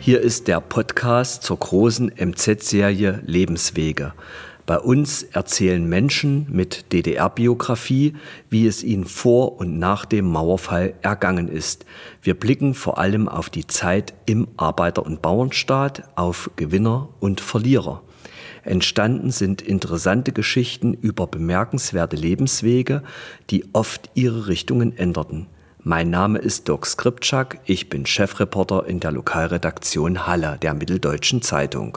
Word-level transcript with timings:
Hier 0.00 0.20
ist 0.20 0.48
der 0.48 0.60
Podcast 0.60 1.42
zur 1.42 1.58
großen 1.58 2.12
MZ-Serie 2.16 3.22
Lebenswege. 3.26 4.14
Bei 4.64 4.78
uns 4.78 5.22
erzählen 5.22 5.86
Menschen 5.86 6.46
mit 6.50 6.92
DDR-Biografie, 6.92 8.14
wie 8.48 8.66
es 8.66 8.82
ihnen 8.82 9.06
vor 9.06 9.58
und 9.58 9.78
nach 9.78 10.04
dem 10.04 10.26
Mauerfall 10.26 10.94
ergangen 11.02 11.48
ist. 11.48 11.84
Wir 12.22 12.38
blicken 12.38 12.74
vor 12.74 12.98
allem 12.98 13.28
auf 13.28 13.50
die 13.50 13.66
Zeit 13.66 14.14
im 14.26 14.48
Arbeiter- 14.56 15.04
und 15.04 15.20
Bauernstaat, 15.20 16.04
auf 16.16 16.50
Gewinner 16.56 17.08
und 17.20 17.40
Verlierer. 17.40 18.02
Entstanden 18.62 19.30
sind 19.30 19.62
interessante 19.62 20.32
Geschichten 20.32 20.94
über 20.94 21.26
bemerkenswerte 21.26 22.16
Lebenswege, 22.16 23.02
die 23.50 23.64
oft 23.72 24.10
ihre 24.14 24.48
Richtungen 24.48 24.96
änderten. 24.96 25.48
Mein 25.88 26.10
Name 26.10 26.38
ist 26.38 26.68
Dirk 26.68 26.84
Skripczak, 26.84 27.60
ich 27.64 27.88
bin 27.88 28.04
Chefreporter 28.04 28.84
in 28.86 29.00
der 29.00 29.10
Lokalredaktion 29.10 30.26
Halle 30.26 30.58
der 30.60 30.74
Mitteldeutschen 30.74 31.40
Zeitung. 31.40 31.96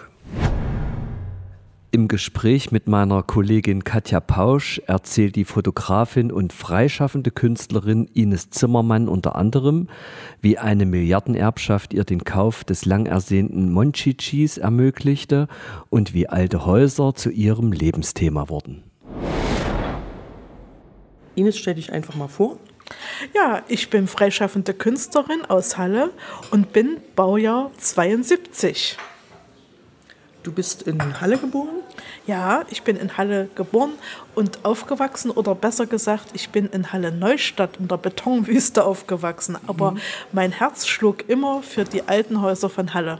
Im 1.91 2.07
Gespräch 2.07 2.71
mit 2.71 2.87
meiner 2.87 3.21
Kollegin 3.21 3.83
Katja 3.83 4.21
Pausch 4.21 4.81
erzählt 4.87 5.35
die 5.35 5.43
Fotografin 5.43 6.31
und 6.31 6.53
freischaffende 6.53 7.31
Künstlerin 7.31 8.07
Ines 8.13 8.49
Zimmermann 8.49 9.09
unter 9.09 9.35
anderem, 9.35 9.89
wie 10.39 10.57
eine 10.57 10.85
Milliardenerbschaft 10.85 11.93
ihr 11.93 12.05
den 12.05 12.23
Kauf 12.23 12.63
des 12.63 12.85
lang 12.85 13.07
ersehnten 13.07 13.73
Monchichis 13.73 14.57
ermöglichte 14.57 15.49
und 15.89 16.13
wie 16.13 16.29
alte 16.29 16.65
Häuser 16.65 17.13
zu 17.13 17.29
ihrem 17.29 17.73
Lebensthema 17.73 18.47
wurden. 18.47 18.83
Ines, 21.35 21.57
stell 21.57 21.75
dich 21.75 21.91
einfach 21.91 22.15
mal 22.15 22.29
vor. 22.29 22.57
Ja, 23.33 23.63
ich 23.67 23.89
bin 23.89 24.07
freischaffende 24.07 24.73
Künstlerin 24.73 25.45
aus 25.45 25.77
Halle 25.77 26.11
und 26.51 26.73
bin 26.73 26.97
Baujahr 27.15 27.71
72. 27.77 28.97
Du 30.43 30.51
bist 30.51 30.81
in 30.83 31.21
Halle 31.21 31.37
geboren? 31.37 31.81
Ja, 32.25 32.63
ich 32.69 32.81
bin 32.81 32.97
in 32.97 33.17
Halle 33.17 33.49
geboren 33.53 33.91
und 34.33 34.65
aufgewachsen 34.65 35.29
oder 35.29 35.53
besser 35.53 35.85
gesagt, 35.85 36.29
ich 36.33 36.49
bin 36.49 36.67
in 36.67 36.91
Halle 36.91 37.11
Neustadt 37.11 37.77
in 37.77 37.87
der 37.87 37.97
Betonwüste 37.97 38.83
aufgewachsen, 38.83 39.57
aber 39.67 39.91
mhm. 39.91 39.99
mein 40.31 40.51
Herz 40.51 40.87
schlug 40.87 41.29
immer 41.29 41.61
für 41.61 41.83
die 41.83 42.07
alten 42.07 42.41
Häuser 42.41 42.69
von 42.69 42.93
Halle. 42.93 43.19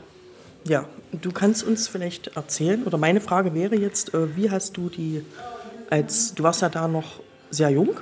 Ja, 0.64 0.86
du 1.12 1.30
kannst 1.30 1.64
uns 1.64 1.86
vielleicht 1.88 2.36
erzählen 2.36 2.82
oder 2.84 2.98
meine 2.98 3.20
Frage 3.20 3.54
wäre 3.54 3.76
jetzt, 3.76 4.14
äh, 4.14 4.36
wie 4.36 4.50
hast 4.50 4.76
du 4.76 4.88
die 4.88 5.24
als 5.92 6.34
du 6.34 6.42
warst 6.42 6.62
ja 6.62 6.70
da 6.70 6.88
noch 6.88 7.20
sehr 7.50 7.68
jung 7.68 8.00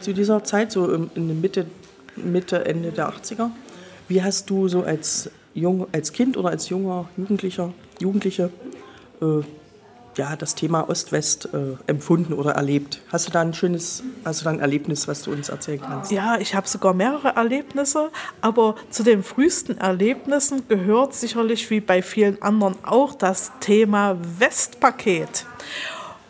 zu 0.00 0.12
dieser 0.12 0.44
Zeit, 0.44 0.72
so 0.72 0.92
in 0.92 1.10
der 1.14 1.36
Mitte, 1.36 1.66
Mitte, 2.16 2.64
Ende 2.64 2.90
der 2.92 3.10
80er. 3.10 3.50
Wie 4.08 4.22
hast 4.22 4.48
du 4.50 4.68
so 4.68 4.82
als, 4.82 5.30
jung, 5.54 5.86
als 5.92 6.12
Kind 6.12 6.36
oder 6.36 6.50
als 6.50 6.68
junger 6.68 7.08
Jugendlicher, 7.16 7.72
Jugendliche 8.00 8.50
äh, 9.20 9.42
ja, 10.16 10.34
das 10.34 10.54
Thema 10.54 10.88
Ost-West 10.88 11.50
äh, 11.52 11.76
empfunden 11.86 12.32
oder 12.32 12.52
erlebt? 12.52 13.00
Hast 13.12 13.28
du 13.28 13.32
da 13.32 13.40
ein 13.40 13.54
schönes, 13.54 14.02
hast 14.24 14.40
du 14.40 14.44
da 14.44 14.50
ein 14.50 14.60
Erlebnis, 14.60 15.06
was 15.06 15.22
du 15.22 15.30
uns 15.30 15.48
erzählen 15.48 15.80
kannst? 15.80 16.10
Ja, 16.10 16.38
ich 16.38 16.54
habe 16.54 16.68
sogar 16.68 16.92
mehrere 16.92 17.36
Erlebnisse, 17.36 18.10
aber 18.40 18.74
zu 18.90 19.04
den 19.04 19.22
frühesten 19.22 19.78
Erlebnissen 19.78 20.66
gehört 20.68 21.14
sicherlich 21.14 21.70
wie 21.70 21.80
bei 21.80 22.02
vielen 22.02 22.42
anderen 22.42 22.74
auch 22.82 23.14
das 23.14 23.52
Thema 23.60 24.16
Westpaket. 24.38 25.46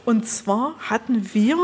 Und 0.09 0.27
zwar 0.27 0.75
hatten 0.79 1.35
wir 1.35 1.59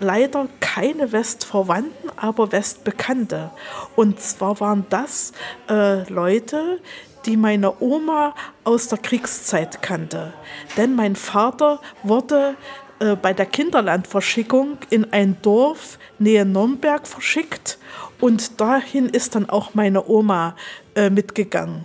leider 0.00 0.48
keine 0.58 1.12
Westverwandten, 1.12 2.10
aber 2.16 2.50
Westbekannte. 2.50 3.52
Und 3.94 4.18
zwar 4.18 4.58
waren 4.58 4.84
das 4.90 5.30
äh, 5.70 6.02
Leute, 6.12 6.80
die 7.24 7.36
meine 7.36 7.80
Oma 7.80 8.34
aus 8.64 8.88
der 8.88 8.98
Kriegszeit 8.98 9.80
kannte. 9.80 10.32
Denn 10.76 10.96
mein 10.96 11.14
Vater 11.14 11.80
wurde 12.02 12.56
äh, 12.98 13.14
bei 13.14 13.32
der 13.32 13.46
Kinderlandverschickung 13.46 14.78
in 14.90 15.12
ein 15.12 15.36
Dorf 15.42 16.00
nähe 16.18 16.44
Nürnberg 16.44 17.06
verschickt 17.06 17.78
und 18.20 18.60
dahin 18.60 19.08
ist 19.08 19.36
dann 19.36 19.48
auch 19.48 19.74
meine 19.74 20.08
Oma 20.08 20.56
äh, 20.96 21.10
mitgegangen. 21.10 21.84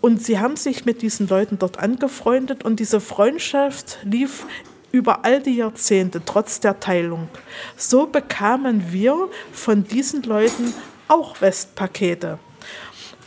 Und 0.00 0.24
sie 0.24 0.38
haben 0.38 0.56
sich 0.56 0.86
mit 0.86 1.02
diesen 1.02 1.28
Leuten 1.28 1.58
dort 1.58 1.78
angefreundet 1.78 2.64
und 2.64 2.80
diese 2.80 3.02
Freundschaft 3.02 3.98
lief 4.02 4.46
über 4.92 5.24
all 5.24 5.40
die 5.40 5.56
Jahrzehnte, 5.56 6.22
trotz 6.24 6.60
der 6.60 6.80
Teilung. 6.80 7.28
So 7.76 8.06
bekamen 8.06 8.92
wir 8.92 9.28
von 9.52 9.84
diesen 9.84 10.22
Leuten 10.22 10.74
auch 11.08 11.40
Westpakete. 11.40 12.38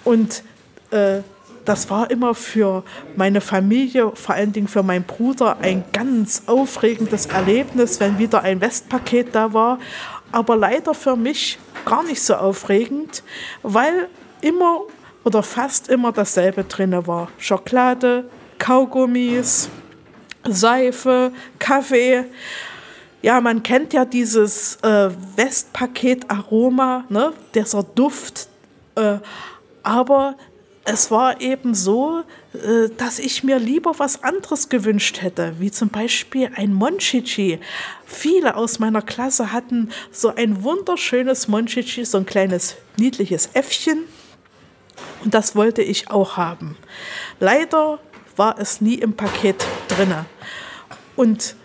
Und 0.04 0.44
äh, 0.92 1.22
das 1.66 1.90
war 1.90 2.12
immer 2.12 2.36
für 2.36 2.84
meine 3.16 3.42
Familie, 3.42 4.12
vor 4.16 4.36
allen 4.36 4.52
Dingen 4.52 4.68
für 4.68 4.84
meinen 4.84 5.06
Bruder, 5.06 5.58
ein 5.62 5.84
ganz 5.94 6.44
aufregendes 6.48 7.28
Erlebnis, 7.28 8.00
wenn 8.00 8.18
wieder 8.20 8.42
ein 8.42 8.60
Westpaket 8.60 9.34
da 9.34 9.54
war. 9.54 9.80
Aber 10.32 10.56
leider 10.56 10.94
für 10.94 11.16
mich 11.16 11.60
gar 11.86 12.04
nicht 12.04 12.22
so 12.22 12.36
aufregend, 12.36 13.24
weil 13.62 14.10
immer 14.42 14.82
oder 15.24 15.42
fast 15.42 15.88
immer 15.88 16.12
dasselbe 16.12 16.66
drin 16.66 17.08
war. 17.08 17.30
Schokolade, 17.38 18.30
Kaugummis, 18.60 19.70
Seife, 20.44 21.32
Kaffee. 21.60 22.26
Ja, 23.22 23.40
man 23.40 23.64
kennt 23.64 23.94
ja 23.94 24.06
dieses 24.06 24.78
äh, 24.84 25.10
Westpaket-Aroma, 25.36 27.06
ne? 27.10 27.34
dieser 27.56 27.84
Duft. 27.84 28.48
Äh, 28.96 29.18
aber 29.82 30.36
es 30.86 31.12
war 31.12 31.40
eben 31.40 31.74
so, 31.74 32.24
äh, 32.54 32.90
dass 32.98 33.20
ich 33.20 33.44
mir 33.44 33.58
lieber 33.58 33.98
was 34.00 34.24
anderes 34.24 34.68
gewünscht 34.68 35.22
hätte, 35.22 35.56
wie 35.60 35.72
zum 35.72 35.90
Beispiel 35.90 36.50
ein 36.56 36.74
Monchichi. 36.74 37.60
Viele 38.06 38.56
aus 38.56 38.80
meiner 38.80 39.02
Klasse 39.02 39.54
hatten 39.54 39.90
so 40.12 40.36
ein 40.36 40.64
wunderschönes 40.64 41.48
Monchichi, 41.48 42.04
so 42.04 42.18
ein 42.18 42.26
kleines 42.26 42.76
niedliches 42.98 43.50
Äffchen. 43.54 44.04
Und 45.24 45.34
das 45.34 45.56
wollte 45.56 45.82
ich 45.82 46.12
auch 46.12 46.36
haben. 46.36 46.78
Leider 47.40 48.00
war 48.36 48.60
es 48.60 48.82
nie 48.82 48.96
im 48.96 49.14
Paket 49.14 49.66
drin. 49.88 50.14
Und 51.16 51.56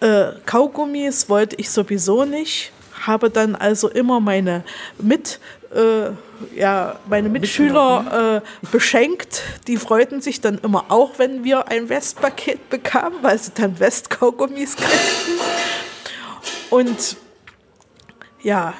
äh, 0.00 0.32
Kaugummis 0.44 1.28
wollte 1.28 1.56
ich 1.56 1.70
sowieso 1.70 2.24
nicht, 2.24 2.72
habe 3.06 3.30
dann 3.30 3.54
also 3.54 3.88
immer 3.88 4.20
meine 4.20 4.64
mit 4.98 5.40
äh, 5.74 6.10
ja, 6.54 6.98
meine 7.08 7.28
Mitschüler 7.28 8.42
äh, 8.42 8.66
beschenkt. 8.70 9.42
Die 9.66 9.76
freuten 9.76 10.20
sich 10.20 10.40
dann 10.40 10.58
immer 10.58 10.86
auch, 10.88 11.18
wenn 11.18 11.44
wir 11.44 11.68
ein 11.68 11.88
Westpaket 11.88 12.68
bekamen, 12.70 13.22
weil 13.22 13.38
sie 13.38 13.52
dann 13.54 13.78
Westkaugummis 13.78 14.76
kriegten. 14.76 15.34
Und 16.70 17.16
ja, 18.42 18.74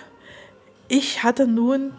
ich 0.88 1.22
hatte 1.22 1.46
nun 1.46 1.92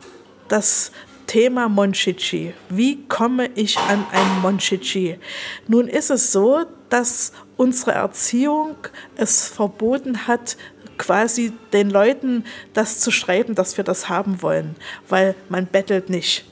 das 0.48 0.92
Thema 1.28 1.70
Monchichi. 1.70 2.54
Wie 2.70 3.06
komme 3.08 3.50
ich 3.56 3.78
an 3.78 4.06
ein 4.12 4.42
Monchichi? 4.42 5.20
Nun 5.68 5.88
ist 5.88 6.10
es 6.10 6.32
so, 6.32 6.66
dass 6.90 7.34
unsere 7.58 7.92
Erziehung 7.92 8.76
es 9.16 9.48
verboten 9.48 10.28
hat, 10.28 10.58
quasi 10.98 11.54
den 11.74 11.90
Leuten 11.90 12.46
das 12.74 13.00
zu 13.00 13.12
schreiben, 13.12 13.54
dass 13.54 13.78
wir 13.78 13.84
das 13.84 14.10
haben 14.10 14.42
wollen, 14.42 14.76
weil 15.10 15.36
man 15.50 15.68
bettelt 15.68 16.10
nicht. 16.10 16.46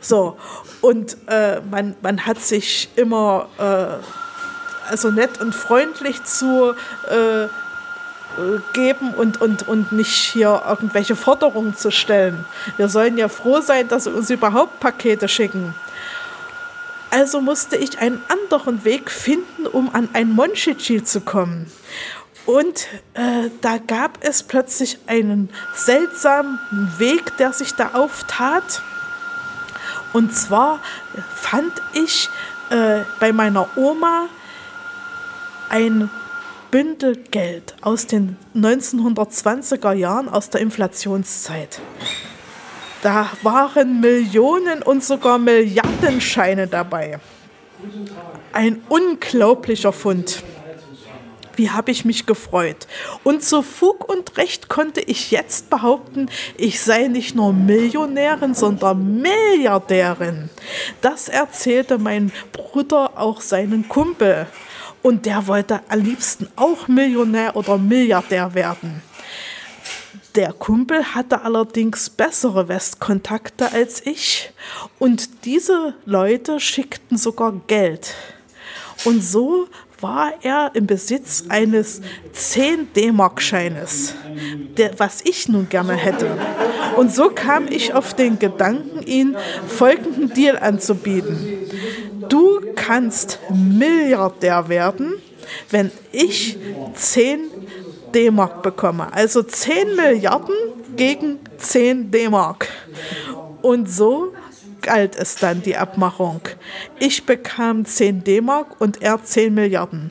So, 0.00 0.36
und 0.80 1.16
äh, 1.28 1.60
man, 1.70 1.94
man 2.02 2.26
hat 2.26 2.40
sich 2.40 2.88
immer 2.96 3.48
äh, 3.58 4.90
also 4.90 5.10
nett 5.10 5.40
und 5.40 5.54
freundlich 5.54 6.24
zu 6.24 6.74
äh, 7.08 7.46
geben 8.72 9.14
und, 9.14 9.40
und, 9.40 9.68
und 9.68 9.92
nicht 9.92 10.14
hier 10.14 10.62
irgendwelche 10.68 11.16
Forderungen 11.16 11.76
zu 11.76 11.90
stellen. 11.90 12.44
Wir 12.76 12.88
sollen 12.88 13.18
ja 13.18 13.28
froh 13.28 13.60
sein, 13.60 13.88
dass 13.88 14.04
sie 14.04 14.10
uns 14.10 14.30
überhaupt 14.30 14.80
Pakete 14.80 15.28
schicken. 15.28 15.74
Also 17.10 17.40
musste 17.42 17.76
ich 17.76 17.98
einen 17.98 18.22
anderen 18.28 18.84
Weg 18.84 19.10
finden, 19.10 19.66
um 19.66 19.94
an 19.94 20.08
ein 20.14 20.30
Monchichi 20.30 21.04
zu 21.04 21.20
kommen. 21.20 21.70
Und 22.46 22.88
äh, 23.14 23.50
da 23.60 23.78
gab 23.78 24.18
es 24.22 24.42
plötzlich 24.42 24.98
einen 25.06 25.50
seltsamen 25.74 26.58
Weg, 26.98 27.36
der 27.36 27.52
sich 27.52 27.74
da 27.74 27.90
auftat. 27.92 28.82
Und 30.12 30.34
zwar 30.34 30.80
fand 31.36 31.72
ich 31.92 32.28
äh, 32.70 33.00
bei 33.20 33.32
meiner 33.32 33.68
Oma 33.76 34.28
ein 35.68 36.10
Bündel 36.72 37.16
Geld 37.30 37.74
aus 37.82 38.06
den 38.06 38.38
1920er 38.56 39.92
Jahren, 39.92 40.30
aus 40.30 40.48
der 40.48 40.62
Inflationszeit. 40.62 41.82
Da 43.02 43.28
waren 43.42 44.00
Millionen 44.00 44.82
und 44.82 45.04
sogar 45.04 45.36
Milliardenscheine 45.36 46.68
dabei. 46.68 47.20
Ein 48.54 48.80
unglaublicher 48.88 49.92
Fund. 49.92 50.42
Wie 51.56 51.68
habe 51.68 51.90
ich 51.90 52.06
mich 52.06 52.24
gefreut. 52.24 52.86
Und 53.22 53.42
zu 53.44 53.60
Fug 53.60 54.08
und 54.08 54.38
Recht 54.38 54.70
konnte 54.70 55.02
ich 55.02 55.30
jetzt 55.30 55.68
behaupten, 55.68 56.30
ich 56.56 56.80
sei 56.80 57.08
nicht 57.08 57.34
nur 57.34 57.52
Millionärin, 57.52 58.54
sondern 58.54 59.20
Milliardärin. 59.20 60.48
Das 61.02 61.28
erzählte 61.28 61.98
mein 61.98 62.32
Bruder 62.52 63.10
auch 63.16 63.42
seinen 63.42 63.90
Kumpel. 63.90 64.46
Und 65.02 65.26
der 65.26 65.46
wollte 65.46 65.80
am 65.88 66.00
liebsten 66.00 66.48
auch 66.56 66.88
Millionär 66.88 67.56
oder 67.56 67.76
Milliardär 67.76 68.54
werden. 68.54 69.02
Der 70.34 70.52
Kumpel 70.52 71.04
hatte 71.14 71.42
allerdings 71.42 72.08
bessere 72.08 72.68
Westkontakte 72.68 73.70
als 73.72 74.06
ich 74.06 74.50
und 74.98 75.44
diese 75.44 75.94
Leute 76.06 76.58
schickten 76.58 77.18
sogar 77.18 77.52
Geld. 77.66 78.14
Und 79.04 79.22
so 79.22 79.68
war 80.00 80.32
er 80.42 80.70
im 80.74 80.86
Besitz 80.86 81.44
eines 81.48 82.00
10 82.32 82.92
D-Mark-Scheines, 82.94 84.14
was 84.96 85.20
ich 85.24 85.48
nun 85.48 85.68
gerne 85.68 85.94
hätte. 85.94 86.36
Und 86.96 87.12
so 87.14 87.30
kam 87.30 87.68
ich 87.68 87.94
auf 87.94 88.14
den 88.14 88.38
Gedanken, 88.38 89.02
ihn 89.02 89.36
folgenden 89.68 90.32
Deal 90.32 90.58
anzubieten. 90.58 91.61
Du 92.28 92.60
kannst 92.74 93.38
Milliardär 93.50 94.68
werden, 94.68 95.14
wenn 95.70 95.90
ich 96.12 96.58
10 96.94 97.40
D-Mark 98.14 98.62
bekomme. 98.62 99.12
Also 99.12 99.42
10 99.42 99.96
Milliarden 99.96 100.54
gegen 100.96 101.38
10 101.58 102.10
D-Mark. 102.10 102.68
Und 103.62 103.90
so 103.90 104.32
galt 104.82 105.16
es 105.16 105.36
dann, 105.36 105.62
die 105.62 105.76
Abmachung. 105.76 106.40
Ich 106.98 107.24
bekam 107.24 107.84
10 107.84 108.24
D-Mark 108.24 108.80
und 108.80 109.00
er 109.00 109.22
10 109.22 109.54
Milliarden. 109.54 110.10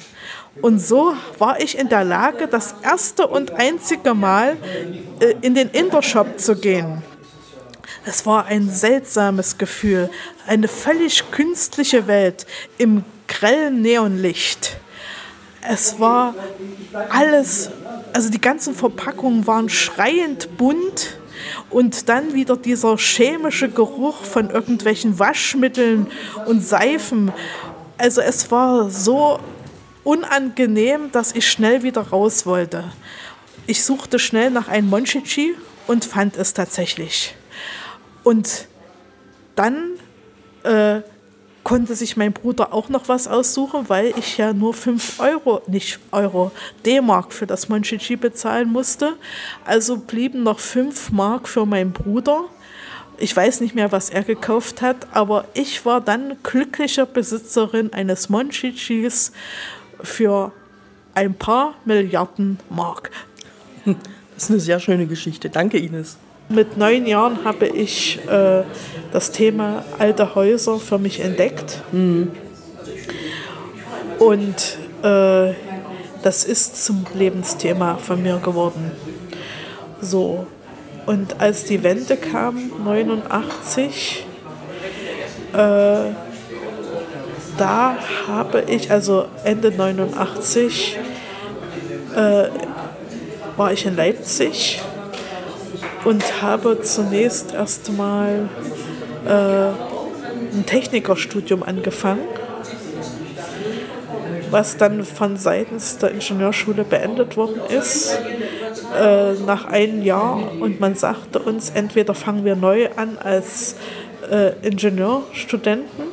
Und 0.61 0.79
so 0.79 1.13
war 1.37 1.59
ich 1.61 1.77
in 1.77 1.89
der 1.89 2.03
Lage, 2.03 2.47
das 2.47 2.75
erste 2.83 3.27
und 3.27 3.51
einzige 3.51 4.13
Mal 4.13 4.57
äh, 5.19 5.35
in 5.41 5.55
den 5.55 5.69
Intershop 5.69 6.39
zu 6.39 6.55
gehen. 6.55 7.03
Es 8.05 8.25
war 8.25 8.45
ein 8.45 8.69
seltsames 8.69 9.57
Gefühl, 9.57 10.09
eine 10.47 10.67
völlig 10.67 11.29
künstliche 11.31 12.07
Welt 12.07 12.45
im 12.77 13.03
grellen 13.27 13.81
Neonlicht. 13.81 14.77
Es 15.61 15.99
war 15.99 16.33
alles, 17.09 17.69
also 18.13 18.29
die 18.29 18.41
ganzen 18.41 18.73
Verpackungen 18.73 19.45
waren 19.45 19.69
schreiend 19.69 20.57
bunt 20.57 21.17
und 21.69 22.09
dann 22.09 22.33
wieder 22.33 22.57
dieser 22.57 22.97
chemische 22.97 23.69
Geruch 23.69 24.23
von 24.23 24.49
irgendwelchen 24.49 25.19
Waschmitteln 25.19 26.07
und 26.45 26.65
Seifen. 26.65 27.31
Also 27.97 28.21
es 28.21 28.49
war 28.49 28.89
so 28.89 29.39
unangenehm, 30.03 31.11
dass 31.11 31.33
ich 31.33 31.47
schnell 31.47 31.83
wieder 31.83 32.01
raus 32.01 32.45
wollte. 32.45 32.85
Ich 33.67 33.83
suchte 33.83 34.17
schnell 34.17 34.49
nach 34.49 34.67
einem 34.67 34.89
Monchichi 34.89 35.55
und 35.87 36.05
fand 36.05 36.37
es 36.37 36.53
tatsächlich. 36.53 37.35
Und 38.23 38.67
dann 39.55 39.91
äh, 40.63 41.01
konnte 41.63 41.95
sich 41.95 42.17
mein 42.17 42.33
Bruder 42.33 42.73
auch 42.73 42.89
noch 42.89 43.07
was 43.07 43.27
aussuchen, 43.27 43.87
weil 43.87 44.13
ich 44.17 44.37
ja 44.37 44.53
nur 44.53 44.73
5 44.73 45.19
Euro, 45.19 45.61
nicht 45.67 45.99
Euro, 46.11 46.51
D-Mark 46.85 47.33
für 47.33 47.47
das 47.47 47.69
Monchichi 47.69 48.15
bezahlen 48.15 48.71
musste. 48.71 49.13
Also 49.65 49.97
blieben 49.97 50.43
noch 50.43 50.59
5 50.59 51.11
Mark 51.11 51.47
für 51.47 51.65
meinen 51.65 51.91
Bruder. 51.91 52.45
Ich 53.17 53.35
weiß 53.35 53.61
nicht 53.61 53.75
mehr, 53.75 53.91
was 53.91 54.09
er 54.09 54.23
gekauft 54.23 54.81
hat, 54.81 55.07
aber 55.11 55.45
ich 55.53 55.85
war 55.85 56.01
dann 56.01 56.37
glücklicher 56.41 57.05
Besitzerin 57.05 57.93
eines 57.93 58.29
Monchichis 58.29 59.31
für 60.01 60.51
ein 61.13 61.35
paar 61.35 61.75
Milliarden 61.85 62.59
Mark. 62.69 63.11
Das 63.85 64.45
ist 64.45 64.49
eine 64.49 64.59
sehr 64.59 64.79
schöne 64.79 65.05
Geschichte. 65.05 65.51
Danke, 65.51 65.77
Ines. 65.77 66.17
Mit 66.53 66.75
neun 66.75 67.05
Jahren 67.05 67.45
habe 67.45 67.65
ich 67.67 68.19
äh, 68.27 68.63
das 69.13 69.31
Thema 69.31 69.85
alte 69.99 70.35
Häuser 70.35 70.79
für 70.79 70.97
mich 70.97 71.21
entdeckt. 71.21 71.81
Mhm. 71.93 72.31
Und 74.19 74.77
äh, 75.01 75.53
das 76.23 76.43
ist 76.43 76.83
zum 76.83 77.05
Lebensthema 77.13 77.95
von 77.95 78.21
mir 78.21 78.37
geworden. 78.37 78.91
So. 80.01 80.45
Und 81.05 81.39
als 81.39 81.63
die 81.63 81.83
Wende 81.83 82.17
kam, 82.17 82.71
89, 82.83 84.25
äh, 85.53 85.57
da 87.57 87.95
habe 88.27 88.63
ich, 88.67 88.91
also 88.91 89.25
Ende 89.45 89.71
89, 89.71 90.97
äh, 92.13 92.43
war 93.55 93.71
ich 93.71 93.85
in 93.85 93.95
Leipzig 93.95 94.81
und 96.05 96.41
habe 96.41 96.81
zunächst 96.81 97.53
erstmal 97.53 98.49
äh, 99.25 99.67
ein 100.55 100.65
Technikerstudium 100.65 101.63
angefangen, 101.63 102.27
was 104.49 104.77
dann 104.77 105.03
von 105.05 105.37
seitens 105.37 105.97
der 105.97 106.11
Ingenieurschule 106.11 106.83
beendet 106.83 107.37
worden 107.37 107.61
ist 107.69 108.19
äh, 108.99 109.33
nach 109.45 109.65
einem 109.65 110.01
Jahr 110.01 110.51
und 110.59 110.79
man 110.79 110.95
sagte 110.95 111.39
uns, 111.39 111.69
entweder 111.69 112.13
fangen 112.13 112.43
wir 112.43 112.55
neu 112.55 112.89
an 112.95 113.17
als 113.17 113.75
äh, 114.29 114.53
Ingenieurstudenten 114.67 116.05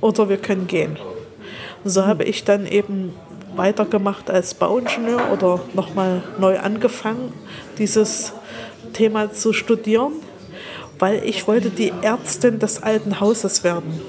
oder 0.00 0.28
wir 0.28 0.36
können 0.36 0.66
gehen. 0.66 0.96
So 1.84 2.06
habe 2.06 2.24
ich 2.24 2.44
dann 2.44 2.66
eben 2.66 3.14
weitergemacht 3.56 4.30
als 4.30 4.54
Bauingenieur 4.54 5.32
oder 5.32 5.60
nochmal 5.74 6.22
neu 6.38 6.58
angefangen, 6.58 7.32
dieses 7.78 8.32
Thema 8.94 9.30
zu 9.30 9.52
studieren, 9.52 10.12
weil 10.98 11.22
ich 11.24 11.46
wollte 11.46 11.68
die 11.68 11.92
Ärztin 12.00 12.58
des 12.58 12.82
alten 12.82 13.20
Hauses 13.20 13.62
werden 13.62 14.00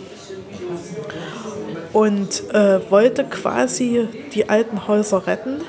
und 1.91 2.49
äh, 2.53 2.79
wollte 2.89 3.25
quasi 3.25 4.07
die 4.33 4.49
alten 4.49 4.87
Häuser 4.87 5.27
retten. 5.27 5.61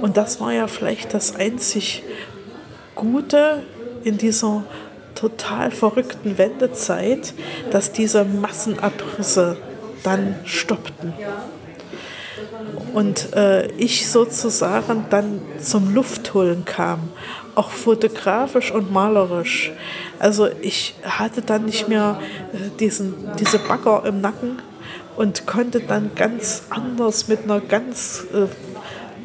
Und 0.00 0.16
das 0.16 0.40
war 0.40 0.52
ja 0.52 0.66
vielleicht 0.66 1.14
das 1.14 1.36
einzig 1.36 2.02
Gute 2.94 3.62
in 4.04 4.18
dieser 4.18 4.64
total 5.14 5.70
verrückten 5.70 6.38
Wendezeit, 6.38 7.34
dass 7.70 7.92
diese 7.92 8.24
Massenabrisse 8.24 9.56
dann 10.02 10.36
stoppten. 10.44 11.14
Und 12.92 13.34
äh, 13.34 13.66
ich 13.72 14.08
sozusagen 14.08 15.06
dann 15.10 15.40
zum 15.60 15.94
Luftholen 15.94 16.64
kam 16.64 17.10
auch 17.54 17.70
fotografisch 17.70 18.70
und 18.72 18.92
malerisch. 18.92 19.72
Also 20.18 20.48
ich 20.60 20.94
hatte 21.02 21.42
dann 21.42 21.64
nicht 21.64 21.88
mehr 21.88 22.20
äh, 22.52 22.70
diesen, 22.78 23.14
diese 23.38 23.58
Bagger 23.58 24.04
im 24.06 24.20
Nacken 24.20 24.60
und 25.16 25.46
konnte 25.46 25.80
dann 25.80 26.10
ganz 26.14 26.64
anders 26.70 27.28
mit 27.28 27.44
einer 27.44 27.60
ganz 27.60 28.26
äh, 28.32 28.46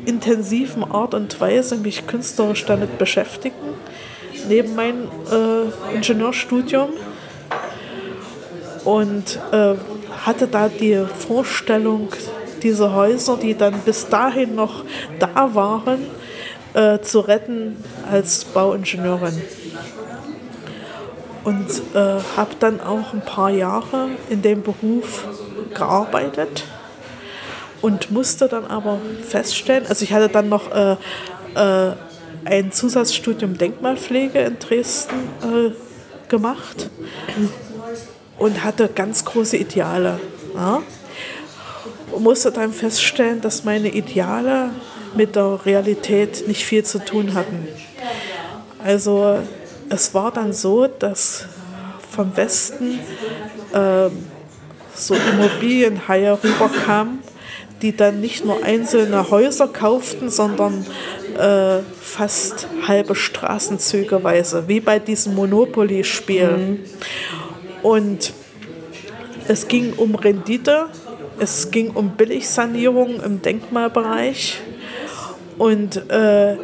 intensiven 0.08 0.84
Art 0.84 1.14
und 1.14 1.40
Weise 1.42 1.78
mich 1.78 2.08
künstlerisch 2.08 2.66
damit 2.66 2.98
beschäftigen, 2.98 3.56
neben 4.48 4.76
meinem 4.76 5.08
äh, 5.32 5.96
Ingenieurstudium. 5.96 6.90
Und 8.86 9.40
äh, 9.52 9.76
hatte 10.26 10.48
da 10.48 10.70
die 10.70 11.06
Vorstellung, 11.28 12.10
diese 12.60 12.94
Häuser, 12.94 13.38
die 13.38 13.56
dann 13.56 13.74
bis 13.86 14.08
dahin 14.08 14.56
noch 14.56 14.84
da 15.20 15.54
waren, 15.54 16.06
äh, 16.74 17.00
zu 17.00 17.20
retten 17.22 17.84
als 18.12 18.46
Bauingenieurin. 18.46 19.42
Und 21.44 21.68
äh, 21.96 22.20
habe 22.36 22.52
dann 22.60 22.82
auch 22.82 23.14
ein 23.14 23.22
paar 23.22 23.50
Jahre 23.50 24.10
in 24.30 24.42
dem 24.42 24.62
Beruf 24.62 25.26
gearbeitet 25.74 26.66
und 27.82 28.12
musste 28.12 28.48
dann 28.48 28.66
aber 28.66 29.00
feststellen, 29.28 29.86
also 29.88 30.04
ich 30.04 30.14
hatte 30.14 30.30
dann 30.30 30.50
noch 30.50 30.72
äh, 30.72 30.96
äh, 31.56 31.94
ein 32.46 32.72
Zusatzstudium 32.72 33.58
Denkmalpflege 33.58 34.40
in 34.40 34.60
Dresden 34.60 35.16
äh, 35.42 36.30
gemacht 36.30 36.90
und 38.38 38.64
hatte 38.64 38.90
ganz 38.94 39.26
große 39.26 39.58
Ideale. 39.58 40.20
Ja? 40.56 40.82
Musste 42.18 42.52
dann 42.52 42.74
feststellen, 42.74 43.42
dass 43.42 43.64
meine 43.64 43.90
Ideale 43.90 44.72
mit 45.16 45.36
der 45.36 45.66
Realität 45.66 46.48
nicht 46.48 46.66
viel 46.66 46.84
zu 46.84 47.00
tun 47.00 47.34
hatten. 47.34 47.68
Also 48.84 49.40
es 49.90 50.14
war 50.14 50.32
dann 50.32 50.54
so, 50.54 50.88
dass 50.88 51.46
vom 52.10 52.36
Westen 52.36 53.00
äh, 53.74 54.10
so 54.96 55.16
Immobilienhaie 55.16 56.38
rüberkamen, 56.44 57.20
die 57.82 57.96
dann 57.96 58.20
nicht 58.20 58.46
nur 58.46 58.64
einzelne 58.64 59.30
Häuser 59.30 59.68
kauften, 59.68 60.30
sondern 60.30 60.86
äh, 61.38 61.80
fast 62.02 62.68
halbe 62.88 63.16
Straßenzügeweise, 63.16 64.68
wie 64.68 64.80
bei 64.80 65.00
diesem 65.00 65.36
Monopoly-Spiel. 65.36 66.50
Mhm. 66.50 66.80
Und 67.82 68.34
es 69.48 69.68
ging 69.68 69.94
um 69.94 70.16
Rendite 70.16 70.88
es 71.40 71.72
ging 71.72 71.92
um 71.92 72.12
Billigsanierung 72.12 73.22
im 73.22 73.42
Denkmalbereich. 73.42 74.60
Und 75.58 76.10
äh, 76.10 76.58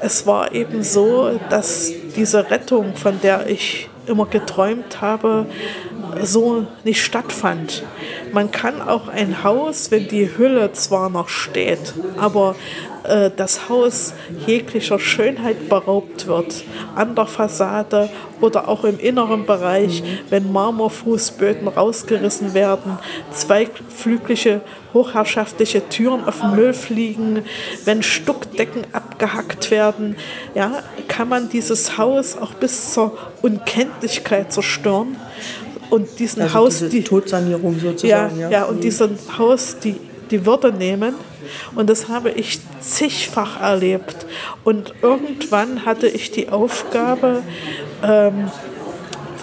es 0.00 0.26
war 0.26 0.52
eben 0.52 0.82
so, 0.82 1.38
dass 1.50 1.92
diese 2.16 2.50
Rettung, 2.50 2.94
von 2.94 3.20
der 3.20 3.48
ich 3.48 3.88
immer 4.06 4.26
geträumt 4.26 5.00
habe, 5.00 5.46
so 6.22 6.66
nicht 6.84 7.02
stattfand. 7.02 7.84
Man 8.32 8.50
kann 8.50 8.80
auch 8.80 9.08
ein 9.08 9.44
Haus, 9.44 9.90
wenn 9.90 10.08
die 10.08 10.36
Hülle 10.36 10.72
zwar 10.72 11.10
noch 11.10 11.28
steht, 11.28 11.94
aber 12.16 12.56
äh, 13.08 13.30
das 13.34 13.68
Haus 13.68 14.14
jeglicher 14.46 14.98
Schönheit 14.98 15.68
beraubt 15.68 16.26
wird, 16.26 16.64
an 16.94 17.14
der 17.14 17.26
Fassade 17.26 18.08
oder 18.40 18.68
auch 18.68 18.84
im 18.84 18.98
inneren 18.98 19.46
Bereich, 19.46 20.02
wenn 20.30 20.52
Marmorfußböden 20.52 21.68
rausgerissen 21.68 22.54
werden, 22.54 22.98
zweiflügliche 23.32 24.60
hochherrschaftliche 24.94 25.88
Türen 25.88 26.24
auf 26.24 26.40
den 26.40 26.54
Müll 26.54 26.72
fliegen, 26.72 27.42
wenn 27.84 28.02
Stuckdecken 28.02 28.82
abgehackt 28.92 29.70
werden, 29.70 30.16
ja, 30.54 30.82
kann 31.08 31.28
man 31.28 31.48
dieses 31.48 31.98
Haus 31.98 32.36
auch 32.36 32.54
bis 32.54 32.92
zur 32.94 33.16
Unkenntlichkeit 33.42 34.52
zerstören 34.52 35.16
und 35.90 36.18
diesen 36.18 36.42
also 36.42 36.54
Haus 36.54 36.88
die 36.88 37.02
Todsanierung 37.02 37.78
sozusagen. 37.78 38.38
ja, 38.38 38.50
Ja, 38.50 38.58
ja, 38.60 38.64
und 38.64 38.84
diesem 38.84 39.16
Haus 39.38 39.76
die, 39.82 39.96
die 40.30 40.44
Würde 40.44 40.72
nehmen. 40.72 41.14
Und 41.74 41.88
das 41.88 42.08
habe 42.08 42.30
ich 42.30 42.60
zigfach 42.80 43.60
erlebt. 43.60 44.26
Und 44.64 44.94
irgendwann 45.02 45.84
hatte 45.84 46.08
ich 46.08 46.30
die 46.30 46.48
Aufgabe, 46.48 47.42
ähm, 48.02 48.50